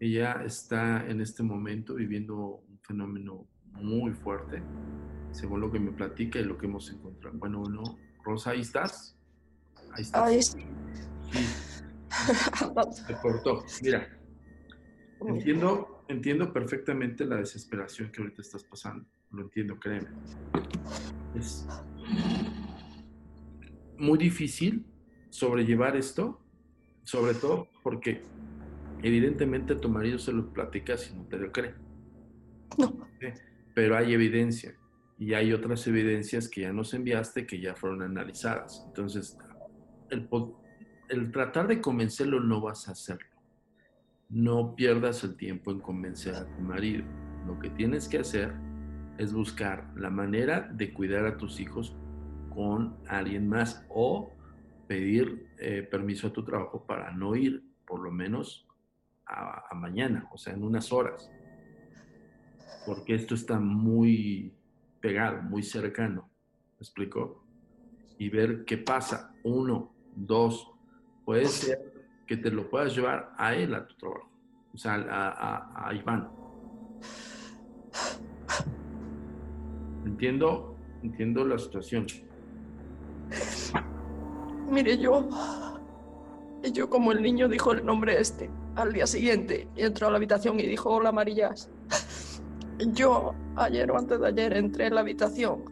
[0.00, 4.60] Ella está en este momento viviendo un fenómeno muy fuerte,
[5.30, 7.38] según lo que me platica y lo que hemos encontrado.
[7.38, 7.84] Bueno, no,
[8.24, 9.16] Rosa, ahí estás.
[9.92, 10.22] Ahí estás.
[10.22, 10.58] Ahí sí.
[11.30, 11.46] Sí,
[13.06, 13.64] se cortó.
[13.82, 14.18] Mira,
[15.28, 19.06] entiendo, entiendo perfectamente la desesperación que ahorita estás pasando.
[19.30, 20.08] Lo entiendo, créeme.
[21.36, 21.68] Es
[24.04, 24.84] muy difícil
[25.30, 26.40] sobrellevar esto,
[27.02, 28.22] sobre todo porque
[29.02, 31.74] evidentemente tu marido se lo platicas y no te lo cree.
[32.78, 33.08] No.
[33.74, 34.76] Pero hay evidencia
[35.18, 38.84] y hay otras evidencias que ya nos enviaste que ya fueron analizadas.
[38.86, 39.38] Entonces,
[40.10, 40.28] el,
[41.08, 43.28] el tratar de convencerlo no vas a hacerlo.
[44.28, 47.04] No pierdas el tiempo en convencer a tu marido.
[47.46, 48.52] Lo que tienes que hacer
[49.18, 51.96] es buscar la manera de cuidar a tus hijos
[52.54, 54.30] con alguien más o
[54.86, 58.66] pedir eh, permiso a tu trabajo para no ir por lo menos
[59.26, 61.30] a, mañana, o sea, en unas horas.
[62.84, 64.52] Porque esto está muy
[65.00, 66.28] pegado, muy cercano.
[66.78, 67.42] ¿Me explico?
[68.18, 69.34] Y ver qué pasa.
[69.42, 70.70] Uno, dos,
[71.24, 71.78] puede ser
[72.26, 74.30] que te lo puedas llevar a él a tu trabajo.
[74.72, 76.28] O sea, a- a Iván.
[80.04, 82.06] Entiendo, entiendo la situación.
[84.68, 85.28] Mire, yo.
[86.72, 90.58] Yo, como el niño dijo el nombre este al día siguiente entró a la habitación
[90.58, 91.70] y dijo hola amarillas.
[92.78, 95.64] Yo, ayer o antes de ayer, entré en la habitación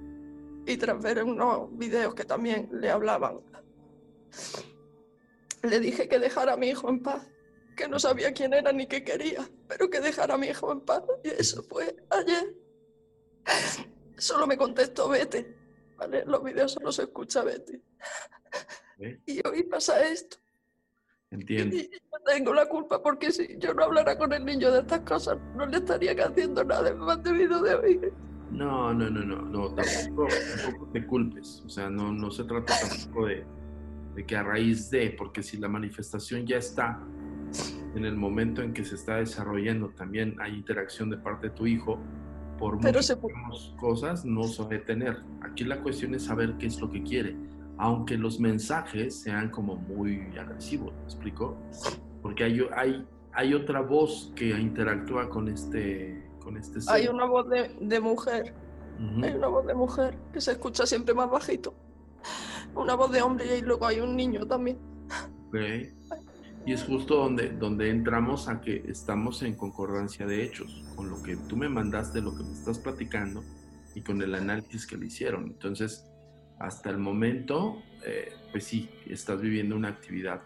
[0.67, 3.41] y tras ver unos videos que también le hablaban,
[5.63, 7.29] le dije que dejara a mi hijo en paz,
[7.77, 10.81] que no sabía quién era ni qué quería, pero que dejara a mi hijo en
[10.81, 11.03] paz.
[11.25, 12.55] Y eso fue ayer.
[14.17, 15.57] Solo me contestó vete.
[16.03, 16.23] ¿Vale?
[16.23, 17.81] En los videos solo se escucha vete.
[18.99, 19.21] ¿eh?
[19.27, 20.37] Y hoy pasa esto.
[21.31, 21.77] Entiendo.
[21.77, 25.01] Y yo tengo la culpa porque si yo no hablara con el niño de estas
[25.01, 28.01] cosas, no le estaría haciendo nada más debido de hoy.
[28.51, 30.29] No, no, no, no, no, tampoco,
[30.63, 31.63] tampoco te culpes.
[31.65, 33.47] O sea, no, no se trata tampoco de,
[34.15, 37.01] de que a raíz de, porque si la manifestación ya está
[37.95, 41.67] en el momento en que se está desarrollando, también hay interacción de parte de tu
[41.67, 41.99] hijo,
[42.63, 45.21] por Pero muchas se cosas no se va a detener.
[45.41, 47.37] Aquí la cuestión es saber qué es lo que quiere,
[47.77, 51.57] aunque los mensajes sean como muy agresivos, ¿me explico?
[52.23, 56.95] Porque hay, hay, hay otra voz que interactúa con este, con este ser.
[56.95, 58.55] Hay una voz de, de mujer
[59.25, 61.75] Hay una voz de mujer que se escucha siempre más bajito.
[62.77, 64.79] Una voz de hombre y luego hay un niño también.
[65.49, 65.57] Ok.
[66.65, 71.21] Y es justo donde, donde entramos a que estamos en concordancia de hechos, con lo
[71.23, 73.43] que tú me mandaste, lo que me estás platicando
[73.97, 75.47] y con el análisis que le hicieron.
[75.47, 76.05] Entonces,
[76.61, 80.41] hasta el momento, eh, pues sí, estás viviendo una actividad,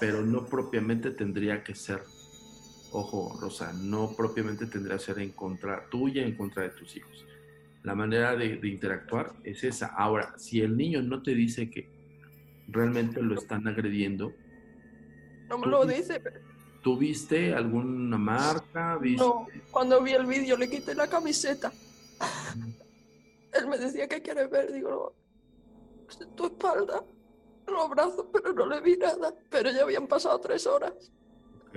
[0.00, 2.00] pero no propiamente tendría que ser,
[2.90, 7.26] ojo, Rosa, no propiamente tendría que ser en contra tuya, en contra de tus hijos.
[7.82, 9.88] La manera de, de interactuar es esa.
[9.88, 11.90] Ahora, si el niño no te dice que
[12.68, 14.32] realmente lo están agrediendo,
[15.48, 16.22] No me lo dice.
[16.82, 18.96] ¿Tuviste alguna marca?
[18.98, 19.24] ¿Viste?
[19.24, 21.72] No, cuando vi el vídeo le quité la camiseta.
[23.52, 24.72] Él me decía, ¿qué quieres ver?
[24.72, 25.14] Digo,
[26.20, 27.02] no, tu espalda,
[27.66, 29.32] los brazos, pero no le vi nada.
[29.50, 30.92] Pero ya habían pasado tres horas.
[31.68, 31.76] Ok.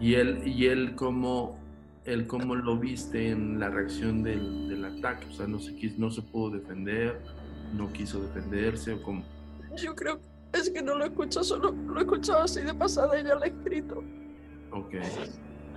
[0.00, 1.58] ¿Y él, y él cómo,
[2.04, 5.26] él cómo lo viste en la reacción del, del ataque?
[5.26, 7.18] O sea, no se, quis- no se pudo defender,
[7.74, 9.24] no quiso defenderse o cómo.
[9.76, 13.18] Yo creo que es que no lo escucho, solo lo he escuchado así de pasada
[13.20, 14.02] y ya lo he escrito.
[14.72, 14.94] Ok.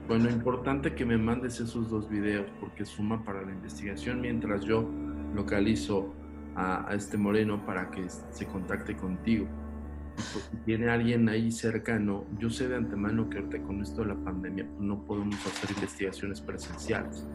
[0.08, 4.90] Bueno, importante que me mandes esos dos videos porque suma para la investigación mientras yo
[5.36, 6.14] localizo
[6.56, 9.48] a, a este moreno para que se contacte contigo.
[10.34, 14.10] Pues, si tiene alguien ahí cercano, yo sé de antemano que ahorita con esto de
[14.10, 17.26] la pandemia pues, no podemos hacer investigaciones presenciales,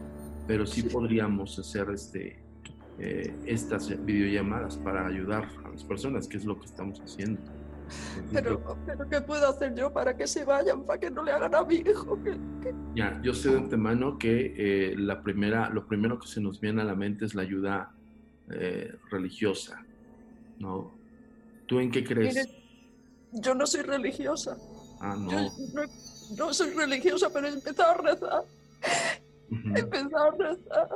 [0.47, 2.44] pero sí podríamos hacer este,
[2.99, 7.41] eh, estas videollamadas para ayudar a las personas, que es lo que estamos haciendo.
[8.33, 11.53] Pero, pero ¿qué puedo hacer yo para que se vayan, para que no le hagan
[11.53, 12.17] a mi hijo?
[12.23, 16.59] Que- Ya, yo sé de antemano que eh, la primera, lo primero que se nos
[16.59, 17.91] viene a la mente es la ayuda
[18.49, 19.83] eh, religiosa,
[20.59, 20.91] ¿no?
[21.67, 22.33] ¿Tú en qué crees?
[22.35, 22.49] Mire,
[23.33, 24.57] yo no soy religiosa.
[25.01, 25.29] ah, no.
[25.31, 25.81] Yo no,
[26.37, 28.43] no soy religiosa, pero he empezado a rezar.
[29.51, 29.75] Ujú.
[29.75, 30.89] He empezado a rezar.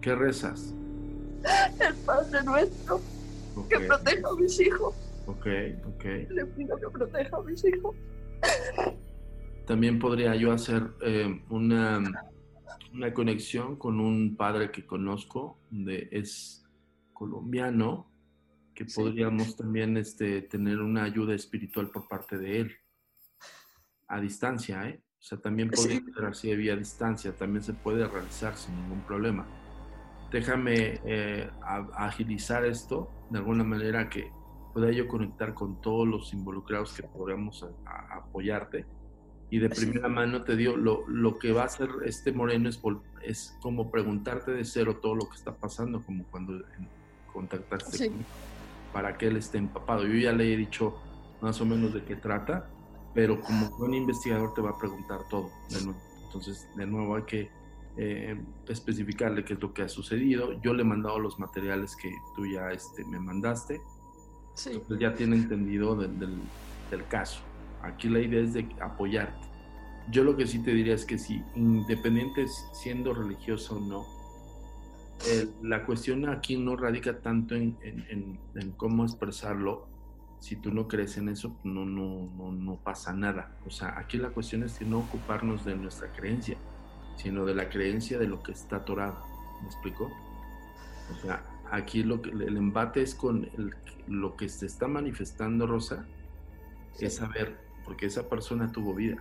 [0.00, 0.74] ¿Qué rezas?
[1.80, 3.00] El Padre Nuestro,
[3.68, 4.94] que proteja a mis hijos.
[5.26, 5.46] ok,
[5.94, 6.04] ok.
[6.30, 7.94] Le pido que proteja a mis hijos.
[9.66, 12.00] También podría yo hacer eh, una,
[12.92, 16.64] una conexión con un padre que conozco, de, es
[17.12, 18.10] colombiano,
[18.74, 22.72] que podríamos también este, tener una ayuda espiritual por parte de él,
[24.08, 25.02] a distancia, ¿eh?
[25.18, 26.12] O sea, también podría Sí.
[26.14, 29.44] ser así de vía distancia, también se puede realizar sin ningún problema.
[30.30, 34.30] Déjame eh, a- agilizar esto de alguna manera que
[34.74, 38.84] pueda yo conectar con todos los involucrados que podamos a- a- apoyarte.
[39.50, 39.86] Y de Sí.
[39.86, 42.80] primera mano te digo, lo, lo que va a hacer este moreno es,
[43.22, 46.62] es como preguntarte de cero todo lo que está pasando, como cuando
[47.32, 48.08] contactaste Sí.
[48.08, 48.28] conmigo,
[48.92, 50.04] para que él esté empapado.
[50.06, 50.96] Yo ya le he dicho
[51.40, 52.68] más o menos de qué trata,
[53.14, 56.00] pero como buen investigador te va a preguntar todo de nuevo.
[56.26, 57.50] Entonces, de nuevo hay que
[57.96, 60.52] eh, especificarle qué es lo que ha sucedido.
[60.62, 63.80] Yo le he mandado los materiales que tú ya este, me mandaste.
[64.54, 64.70] Sí.
[64.72, 66.40] Entonces ya tiene entendido del, del-
[66.90, 67.40] del caso.
[67.82, 69.46] Aquí la idea es de apoyarte.
[70.10, 74.04] Yo lo que sí te diría es que si, independiente siendo religioso o no,
[75.30, 79.88] el- la cuestión aquí no radica tanto en, en- en- en cómo expresarlo.
[80.38, 83.56] Si tú no crees en eso, no, no, no, no pasa nada.
[83.66, 86.56] O sea, aquí la cuestión es que no ocuparnos de nuestra creencia,
[87.16, 89.24] sino de la creencia de lo que está atorado.
[89.62, 90.10] ¿Me explico?
[91.12, 93.74] O sea, aquí lo que, el embate es con el-
[94.06, 96.06] lo que se está manifestando, Rosa,
[97.00, 99.16] es saber, porque esa persona tuvo vida.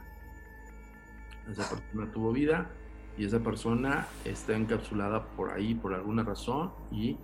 [1.50, 2.70] Esa persona tuvo vida
[3.18, 7.18] y esa persona está encapsulada por ahí por alguna razón y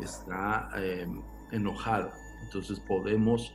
[0.00, 1.06] está eh,
[1.50, 2.12] enojada.
[2.44, 3.54] Entonces podemos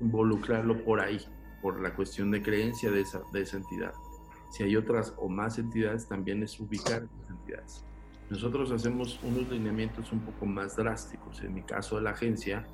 [0.00, 1.20] involucrarlo por ahí,
[1.62, 3.92] por la cuestión de creencia de esa, de esa entidad.
[4.50, 7.84] Si hay otras o más entidades, también es ubicar esas entidades.
[8.30, 11.40] Nosotros hacemos unos lineamientos un poco más drásticos.
[11.42, 12.66] En mi caso de la agencia,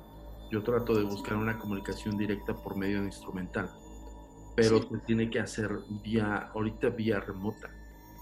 [0.51, 3.69] yo trato de buscar una comunicación directa por medio de instrumental,
[4.55, 5.69] pero se tiene que hacer
[6.03, 7.69] vía, ahorita vía remota,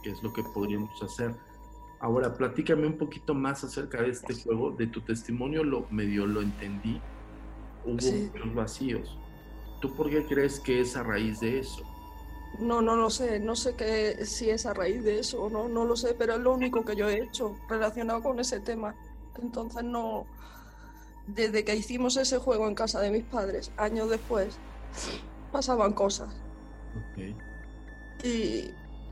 [0.03, 1.35] que es lo que podríamos hacer.
[1.99, 4.71] Ahora, platícame un poquito más acerca de este juego.
[4.71, 6.99] De tu testimonio lo medio lo entendí.
[7.85, 8.29] Hubo Sí.
[8.33, 9.17] muchos vacíos.
[9.79, 11.83] ¿Tú por qué crees que es a raíz de eso?
[12.59, 15.67] No, no lo sé, no sé qué, si es a raíz de eso o no,
[15.67, 18.95] no lo sé, pero es lo único que yo he hecho relacionado con ese tema.
[19.41, 20.25] Entonces no,
[21.27, 24.55] desde que hicimos ese juego en casa de mis padres, años después,
[25.51, 26.29] pasaban cosas.
[28.23, 28.69] Y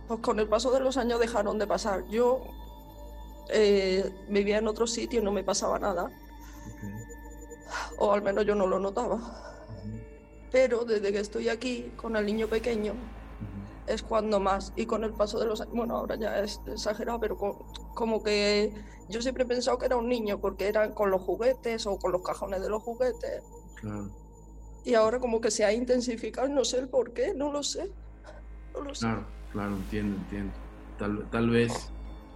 [0.08, 2.08] pues con el paso de los años dejaron de pasar.
[2.10, 2.44] Yo
[3.50, 6.10] eh, vivía en otro sitio y no me pasaba nada,
[7.98, 9.48] o al menos yo no lo notaba.
[10.52, 12.94] Pero desde que estoy aquí con el niño pequeño,
[13.94, 14.74] es cuando más.
[14.76, 17.38] Y con el paso de los años, bueno, ahora ya es exagerado, pero
[17.94, 18.74] como que
[19.10, 22.12] yo siempre he pensado que era un niño porque eran con los juguetes o con
[22.12, 23.44] los cajones de los juguetes.
[23.76, 24.10] Claro.
[24.84, 27.92] Y ahora como que se ha intensificado, no sé el por qué, no lo sé.
[28.74, 29.02] No lo sé.
[29.02, 30.54] Claro, claro, entiendo, entiendo.
[30.98, 31.92] Tal, tal vez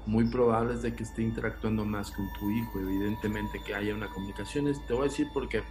[0.06, 4.10] muy probable es de que esté interactuando más con tu hijo, evidentemente que haya una
[4.12, 4.72] comunicación.
[4.88, 5.64] Te voy a decir porque...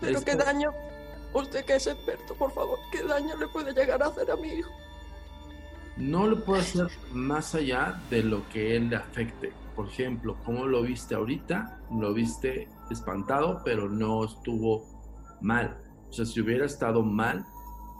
[0.00, 0.72] Pero qué daño,
[1.32, 4.48] usted que es experto, por favor, qué daño le puede llegar a hacer a mi
[4.48, 4.70] hijo.
[5.96, 9.52] No le puedo hacer más allá de lo que él le afecte.
[9.76, 11.80] Por ejemplo, ¿cómo lo viste ahorita?
[11.90, 14.84] Lo viste espantado, pero no estuvo
[15.40, 15.82] mal.
[16.08, 17.46] O sea, si hubiera estado mal,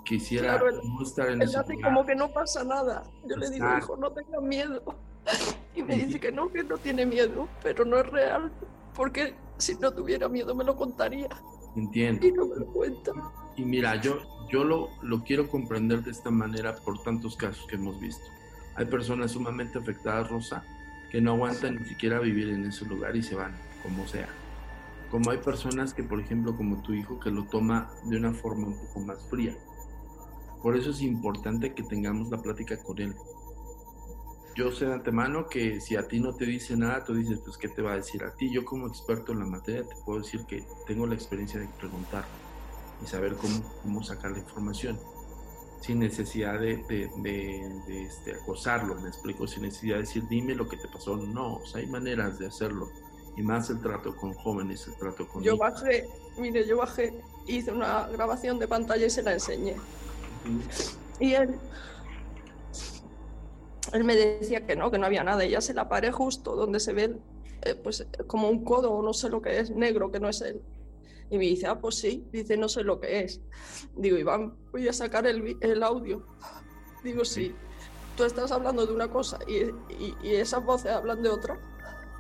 [0.05, 1.81] quisiera no estar en ese lugar.
[1.83, 3.05] como que no pasa nada.
[3.27, 4.83] Yo le digo, hijo, no tengas miedo.
[5.75, 8.53] Y me dice que no, que no tiene miedo, pero no es real,
[8.95, 11.31] porque si no tuviera miedo me lo contaría.
[11.75, 12.27] Entiendo.
[12.27, 13.13] Y no me lo cuenta.
[13.57, 17.77] Y mira, yo, yo lo, lo quiero comprender de esta manera por tantos casos que
[17.77, 18.25] hemos visto.
[18.75, 20.65] Hay personas sumamente afectadas, Rosa,
[21.11, 24.29] que no aguantan ni siquiera vivir en ese lugar y se van, como sea.
[25.11, 28.69] Como hay personas que, por ejemplo, como tu hijo, que lo toma de una forma
[28.69, 29.55] un poco más fría.
[30.63, 33.15] Por eso es importante que tengamos la plática con él.
[34.55, 37.59] Yo sé de antemano que si a ti no te dice nada, tú dices, pues,
[37.59, 38.51] ¿qué te va a decir a ti?
[38.51, 42.25] Yo como experto en la materia te puedo decir que tengo la experiencia de preguntar
[43.03, 44.99] y saber cómo, cómo sacar la información
[45.83, 46.77] sin necesidad de,
[47.17, 51.17] de, este, acosarlo, me explico, sin necesidad de decir, dime lo que te pasó.
[51.17, 52.89] No, o sea, hay maneras de hacerlo.
[53.37, 55.43] Y más el trato con jóvenes, el trato con...
[55.43, 59.75] Yo bajé, mire, yo bajé, hice una grabación de pantalla y se la enseñé.
[61.19, 61.57] Y él,
[63.93, 65.45] él me decía que no, que no había nada.
[65.45, 67.17] Y ya se la paré justo donde se ve
[67.63, 70.41] eh, pues, como un codo o no sé lo que es, negro, que no es
[70.43, 70.63] él.
[71.33, 73.41] Y me dice, ah, pues sí, dice, no sé lo que es.
[73.97, 76.27] Digo, Iván, voy a sacar el, el audio.
[77.03, 77.55] Digo, sí,
[78.19, 81.59] tú estás hablando de una cosa y, y, esas voces hablan de otra.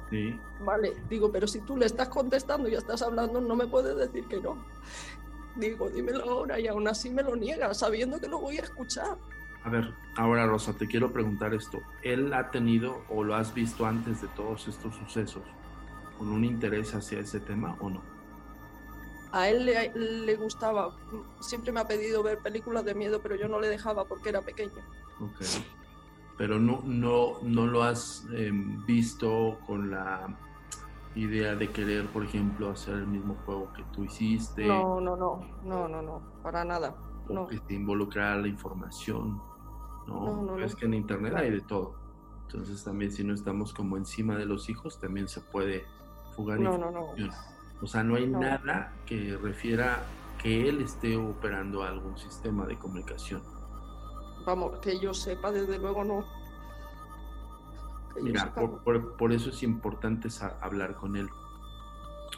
[0.09, 0.35] Sí.
[0.65, 4.27] Vale, digo, pero si tú le estás contestando y estás hablando, no me puedes decir
[4.29, 4.65] que no.
[5.57, 9.19] Digo, dímelo ahora y aún así me lo niega, sabiendo que lo voy a escuchar.
[9.63, 11.83] A ver, ahora Rosa, te quiero preguntar esto.
[12.03, 15.43] ¿Él ha tenido o lo has visto antes de todos estos sucesos
[16.17, 18.12] con un interés hacia ese tema o no?
[19.33, 20.95] A él le, gustaba,
[21.41, 24.43] siempre me ha pedido ver películas de miedo, pero yo no le dejaba porque era
[24.43, 24.72] pequeño.
[25.20, 25.41] Ok.
[26.37, 30.26] Pero no, no, no lo has em, visto con la
[31.14, 34.66] idea de querer, por ejemplo, hacer el mismo juego que tú hiciste.
[34.66, 36.95] No, no, no, no, no, no, para nada.
[37.28, 37.47] No.
[37.47, 39.41] Que te involucrar la información.
[40.07, 41.95] No, no, es que en internet hay de todo.
[42.47, 45.87] Entonces también si no estamos como encima de los hijos, también se puede
[46.37, 47.16] jugar no, información.
[47.16, 50.05] No, no, o sea, no hay nada que refiera
[50.41, 53.43] que él esté operando algún sistema de comunicación.
[54.47, 56.24] Vamos, que yo sepa, desde luego no.
[58.20, 60.28] Mira, por, eso es importante
[60.61, 61.28] hablar con él.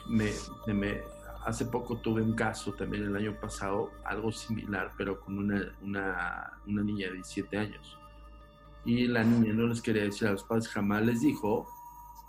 [0.08, 0.32] Me,
[0.72, 1.02] me,
[1.44, 6.58] hace poco tuve un caso también el año pasado, algo similar, pero con una, una,
[6.66, 7.98] una niña de 17 años.
[8.84, 11.66] Y la niña no les quería decir a los padres, jamás les dijo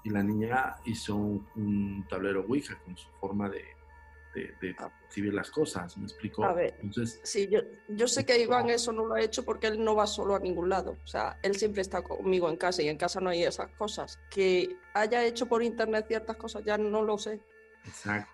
[0.06, 3.64] y la niña hizo un, tablero Ouija con su forma de,
[4.36, 4.90] de, ah.
[5.02, 6.46] percibir las cosas, ¿me explicó?
[6.46, 9.66] A ver, Entonces, sí, yo, yo sé que Iván eso no lo ha hecho porque
[9.66, 12.84] él no va solo a ningún lado, o sea, él siempre está conmigo en casa
[12.84, 14.20] y en casa no hay esas cosas.
[14.30, 17.42] Que haya hecho por internet ciertas cosas ya no lo sé.
[17.86, 18.32] Exacto.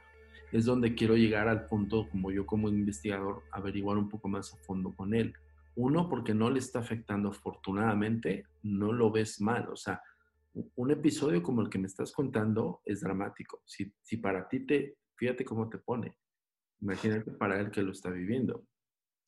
[0.51, 4.57] Es donde quiero llegar al punto, como yo como investigador, averiguar un poco más a
[4.57, 5.33] fondo con él.
[5.77, 10.01] Uno, porque no le está afectando afortunadamente, no lo ves mal, o sea,
[10.53, 13.61] un episodio como el que me estás contando es dramático.
[13.65, 16.17] Si, si para ti te, fíjate cómo te pone.
[16.81, 18.65] Imagínate para él que lo está viviendo.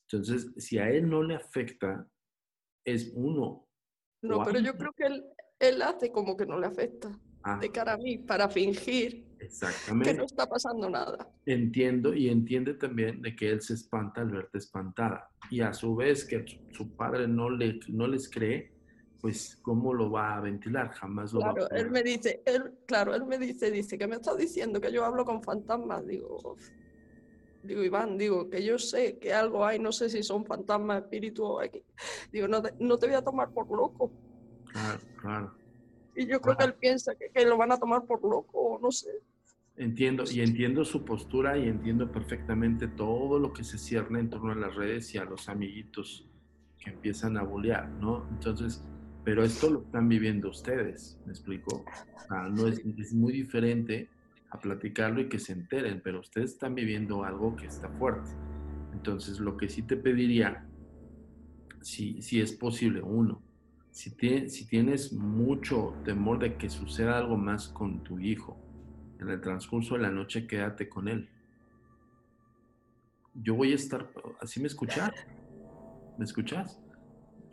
[0.09, 2.07] Entonces, si a él no le afecta,
[2.85, 3.67] es uno.
[4.21, 5.23] No, pero yo creo que él,
[5.59, 7.17] él hace como que no le afecta.
[7.43, 7.57] Ah.
[7.59, 10.11] De cara a mí, para fingir Exactamente.
[10.11, 11.29] que no está pasando nada.
[11.45, 15.29] Entiendo y entiende también de que él se espanta al verte espantada.
[15.51, 18.72] Y a su vez que su padre no, le, no les cree,
[19.23, 23.15] pues cómo lo va a ventilar, jamás lo va a él me dice, él, claro,
[23.15, 26.57] él me dice, dice, que me está diciendo que yo hablo con fantasmas, digo,
[27.63, 31.45] digo, Iván, digo, que yo sé que algo hay, no sé si son fantasmas, espíritus
[31.45, 31.81] o aquí.
[32.33, 34.11] Digo, no te, no te voy a tomar por loco.
[34.65, 35.55] Claro, claro.
[36.17, 38.79] Y yo creo que él piensa que, que, lo van a tomar por loco, o
[38.79, 39.09] no sé.
[39.77, 44.51] Entiendo, y entiendo su postura y entiendo perfectamente todo lo que se cierne en torno
[44.51, 46.27] a las redes y a los amiguitos
[46.77, 48.27] que empiezan a bolear, ¿no?
[48.29, 48.83] Entonces,
[49.23, 51.85] pero esto lo están viviendo ustedes, ¿me explico?
[52.51, 54.09] no es, es, muy diferente
[54.49, 58.31] a platicarlo y que se enteren, pero ustedes están viviendo algo que está fuerte.
[58.91, 60.67] Entonces, lo que sí te pediría,
[61.81, 63.41] si, si es posible, uno,
[63.91, 64.09] si,
[64.49, 68.57] si tienes mucho temor de que suceda algo más con tu hijo,
[69.19, 71.29] en el transcurso de la noche quédate con él.
[73.33, 74.11] Yo voy a estar,
[74.41, 75.11] así me escuchas,
[76.17, 76.82] ¿me escuchas?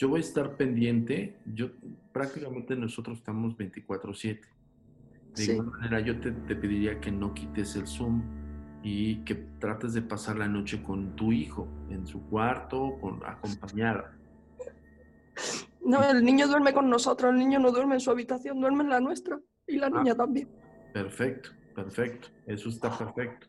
[0.00, 1.72] Yo voy a estar pendiente, yo
[2.10, 4.40] prácticamente nosotros estamos 24/7.
[5.36, 8.22] De igual manera yo te, te pediría que no quites el Zoom,
[8.82, 14.16] y que trates de pasar la noche con tu hijo en su cuarto, con, acompañada.
[15.84, 18.90] No, el niño duerme con nosotros, el niño no duerme en su habitación, duerme en
[18.90, 20.48] la nuestra y la niña ah, también.
[20.92, 23.46] Perfecto, perfecto, eso está perfecto.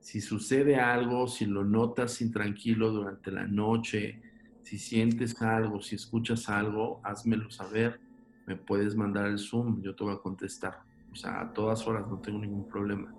[0.00, 4.20] Si sucede algo, si lo notas intranquilo durante la noche,
[4.62, 8.00] si sientes algo, si escuchas algo, házmelo saber.
[8.46, 10.80] Me puedes mandar el Zoom, yo te voy a contestar.
[11.12, 13.12] O sea, a todas horas no tengo ningún problema.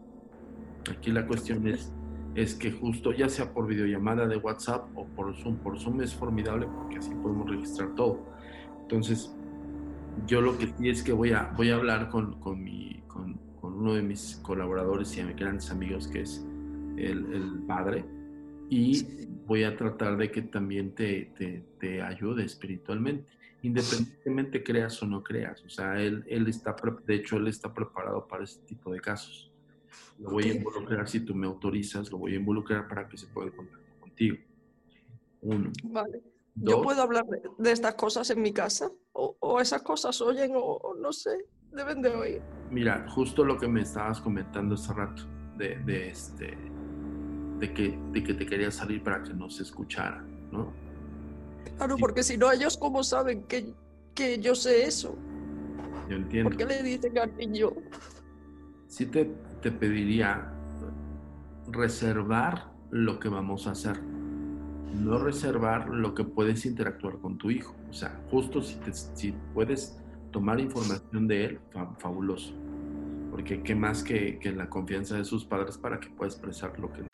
[0.92, 1.94] Aquí la cuestión es,
[2.36, 6.14] es que justo ya sea por videollamada de WhatsApp o por Zoom, por Zoom es
[6.14, 8.20] formidable porque así podemos registrar todo.
[8.82, 9.34] Entonces,
[10.28, 13.40] yo lo que sí es que voy a, voy a hablar con, con, mi, con,
[13.62, 16.46] uno de mis colaboradores y grandes amigos que es
[16.98, 18.06] el, el padre
[18.70, 19.06] y
[19.46, 23.26] voy a tratar de que también te, te, te, ayude espiritualmente,
[23.62, 25.64] independientemente creas o no creas.
[25.64, 26.76] O sea, él, él está,
[27.06, 29.52] de hecho, él está preparado para este tipo de casos.
[30.20, 33.28] Lo voy a involucrar, si tú me autorizas, lo voy a involucrar para que se
[33.28, 34.38] pueda contactar contigo.
[35.42, 35.72] Uno.
[35.84, 36.22] Vale.
[36.56, 37.26] ¿Yo puedo hablar
[37.58, 38.92] de, estas cosas en mi casa?
[39.12, 41.32] ¿O, esas cosas oyen o, no sé?
[41.72, 42.42] Deben de oír.
[42.70, 45.24] Mira, justo lo que me estabas comentando hace rato,
[45.58, 46.56] de, de este,
[47.64, 50.74] de que, de que te quería salir para que no se escuchara, ¿no?
[51.78, 53.74] Claro, porque si no, ellos cómo saben que,
[54.14, 55.16] que yo sé eso.
[56.10, 56.50] Yo entiendo.
[56.50, 57.72] ¿Por qué le dicen al niño?
[58.88, 60.52] Sí te, te pediría
[61.72, 63.98] reservar lo que vamos a hacer.
[64.04, 67.74] No reservar lo que puedes interactuar con tu hijo.
[67.90, 68.78] O sea, justo si,
[69.14, 69.98] si puedes
[70.32, 71.60] tomar información de él,
[71.98, 72.54] fabuloso.
[73.32, 76.92] Porque qué más que, que la confianza de sus padres para que pueda expresar lo
[76.92, 77.14] que...